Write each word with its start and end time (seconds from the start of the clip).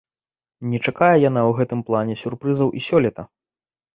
Не 0.71 0.79
чакае 0.85 1.09
яна 1.29 1.41
ў 1.49 1.59
гэтым 1.59 1.83
плане 1.89 2.17
сюрпрызаў 2.21 2.73
і 2.79 2.83
сёлета. 2.89 3.23